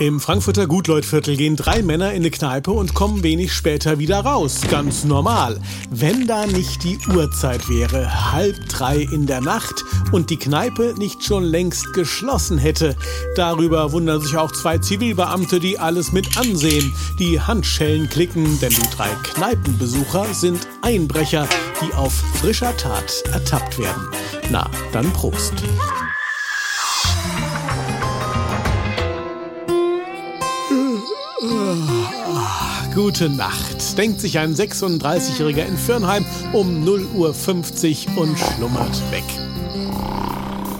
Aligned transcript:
Im 0.00 0.20
Frankfurter 0.20 0.68
Gutleutviertel 0.68 1.36
gehen 1.36 1.56
drei 1.56 1.82
Männer 1.82 2.12
in 2.12 2.22
eine 2.22 2.30
Kneipe 2.30 2.70
und 2.70 2.94
kommen 2.94 3.24
wenig 3.24 3.52
später 3.52 3.98
wieder 3.98 4.20
raus. 4.20 4.60
Ganz 4.70 5.02
normal. 5.02 5.60
Wenn 5.90 6.28
da 6.28 6.46
nicht 6.46 6.84
die 6.84 6.98
Uhrzeit 7.12 7.68
wäre, 7.68 8.32
halb 8.32 8.68
drei 8.68 8.98
in 8.98 9.26
der 9.26 9.40
Nacht 9.40 9.84
und 10.12 10.30
die 10.30 10.36
Kneipe 10.36 10.94
nicht 10.96 11.24
schon 11.24 11.42
längst 11.42 11.94
geschlossen 11.94 12.58
hätte. 12.58 12.94
Darüber 13.34 13.90
wundern 13.90 14.20
sich 14.20 14.36
auch 14.36 14.52
zwei 14.52 14.78
Zivilbeamte, 14.78 15.58
die 15.58 15.80
alles 15.80 16.12
mit 16.12 16.38
ansehen. 16.38 16.94
Die 17.18 17.40
Handschellen 17.40 18.08
klicken, 18.08 18.60
denn 18.60 18.70
die 18.70 18.96
drei 18.96 19.08
Kneipenbesucher 19.34 20.32
sind 20.32 20.60
Einbrecher, 20.80 21.48
die 21.82 21.92
auf 21.94 22.12
frischer 22.40 22.76
Tat 22.76 23.24
ertappt 23.32 23.80
werden. 23.80 24.02
Na, 24.48 24.70
dann 24.92 25.12
Prost. 25.12 25.54
Gute 32.98 33.28
Nacht, 33.28 33.96
denkt 33.96 34.20
sich 34.20 34.40
ein 34.40 34.56
36-Jähriger 34.56 35.64
in 35.64 35.76
Firnheim 35.76 36.26
um 36.52 36.84
0.50 36.84 38.08
Uhr 38.16 38.22
und 38.22 38.36
schlummert 38.36 39.00
weg 39.12 39.22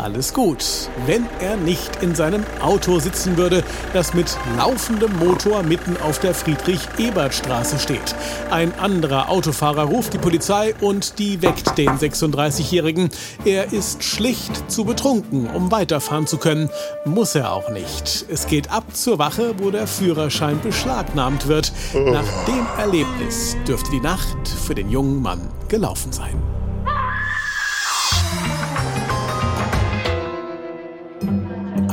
alles 0.00 0.32
gut, 0.32 0.64
wenn 1.06 1.26
er 1.40 1.56
nicht 1.56 2.02
in 2.02 2.14
seinem 2.14 2.44
Auto 2.60 2.98
sitzen 2.98 3.36
würde, 3.36 3.62
das 3.92 4.14
mit 4.14 4.36
laufendem 4.56 5.16
Motor 5.18 5.62
mitten 5.62 5.96
auf 5.98 6.18
der 6.18 6.34
Friedrich-Ebert-Straße 6.34 7.78
steht. 7.78 8.14
Ein 8.50 8.72
anderer 8.78 9.28
Autofahrer 9.28 9.84
ruft 9.84 10.14
die 10.14 10.18
Polizei 10.18 10.74
und 10.80 11.18
die 11.18 11.42
weckt 11.42 11.76
den 11.78 11.90
36-Jährigen. 11.90 13.10
Er 13.44 13.72
ist 13.72 14.02
schlicht 14.02 14.70
zu 14.70 14.84
betrunken, 14.84 15.48
um 15.48 15.70
weiterfahren 15.70 16.26
zu 16.26 16.38
können. 16.38 16.70
Muss 17.04 17.34
er 17.34 17.52
auch 17.52 17.70
nicht. 17.70 18.24
Es 18.28 18.46
geht 18.46 18.70
ab 18.70 18.84
zur 18.92 19.18
Wache, 19.18 19.54
wo 19.58 19.70
der 19.70 19.86
Führerschein 19.86 20.60
beschlagnahmt 20.60 21.48
wird. 21.48 21.72
Nach 21.94 22.44
dem 22.46 22.66
Erlebnis 22.78 23.56
dürfte 23.66 23.90
die 23.90 24.00
Nacht 24.00 24.48
für 24.48 24.74
den 24.74 24.90
jungen 24.90 25.20
Mann 25.22 25.40
gelaufen 25.68 26.12
sein. 26.12 26.59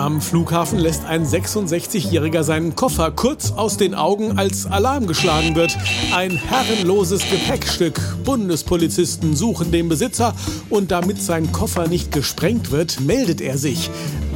Am 0.08 0.22
Flughafen 0.22 0.80
lässt 0.80 1.03
ein 1.03 1.25
66-Jähriger 1.25 2.41
seinen 2.41 2.75
Koffer 2.75 3.11
kurz 3.11 3.52
aus 3.52 3.75
den 3.75 3.94
Augen, 3.94 4.38
als 4.39 4.66
Alarm 4.66 5.05
geschlagen 5.05 5.53
wird. 5.55 5.77
Ein 6.16 6.31
herrenloses 6.31 7.30
Gepäckstück. 7.30 8.00
Bundespolizisten 8.23 9.35
suchen 9.35 9.69
den 9.69 9.89
Besitzer 9.89 10.33
und 10.69 10.91
damit 10.91 11.22
sein 11.22 11.52
Koffer 11.52 11.89
nicht 11.89 12.13
gesprengt 12.13 12.72
wird, 12.72 13.02
meldet 13.02 13.41
er 13.41 13.58
sich 13.58 13.89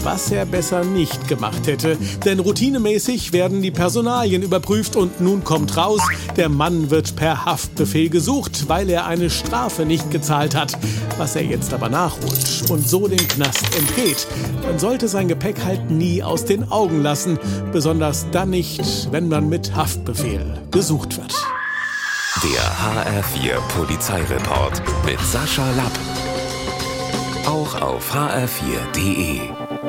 was 0.04 0.32
er 0.32 0.46
besser 0.46 0.84
nicht 0.84 1.28
gemacht 1.28 1.68
hätte. 1.68 1.98
Denn 2.26 2.40
routinemäßig 2.40 3.34
werden 3.34 3.62
die 3.62 3.72
Personalien 3.72 4.42
überprüft 4.42 4.96
und 4.96 5.22
nun 5.22 5.44
kommt 5.44 5.78
raus, 5.78 6.02
der 6.36 6.50
Mann 6.50 6.90
wird 6.90 7.16
per 7.16 7.46
Haftbefehl 7.46 8.10
gesucht, 8.10 8.68
weil 8.68 8.90
er 8.90 9.06
eine 9.06 9.30
Strafe 9.30 9.86
nicht 9.86 10.12
gezahlt 10.12 10.56
hat. 10.56 10.78
Was 11.18 11.36
er 11.36 11.44
jetzt 11.44 11.74
aber 11.74 11.90
nachholt 11.90 12.70
und 12.70 12.88
so 12.88 13.08
dem 13.08 13.28
Knast 13.28 13.64
entgeht, 13.78 14.28
man 14.64 14.80
sollte 14.80 15.08
sein 15.08 15.28
Gepäck 15.28 15.64
halt 15.64 15.92
nie 15.92 16.24
aus 16.24 16.46
den 16.46 16.72
Augen 16.72 17.02
lassen, 17.02 17.38
besonders 17.72 18.26
dann 18.32 18.52
nicht, 18.52 19.12
wenn 19.12 19.28
man 19.28 19.50
mit 19.50 19.76
Haftbefehl 19.76 20.62
gesucht 20.72 21.18
wird. 21.18 21.34
Der 22.44 22.62
HR4 22.62 23.60
Polizeireport 23.78 24.82
mit 25.06 25.20
Sascha 25.20 25.70
Lapp. 25.76 25.92
Auch 27.46 27.82
auf 27.82 28.16
hr4.de. 28.16 29.81